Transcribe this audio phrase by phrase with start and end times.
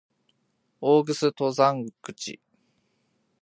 [0.79, 2.39] 大楠登山口